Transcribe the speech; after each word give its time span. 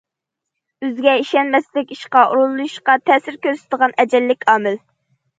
ئۆزىگە 0.85 1.11
ئىشەنمەسلىك 1.23 1.91
ئىشقا 1.95 2.23
ئورۇنلىشىشقا 2.31 2.95
تەسىر 3.09 3.37
كۆرسىتىدىغان 3.43 3.93
ئەجەللىك 4.05 4.49
ئامىل. 4.55 4.79